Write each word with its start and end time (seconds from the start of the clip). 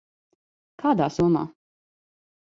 Kādā 0.83 1.09
somā? 1.17 1.43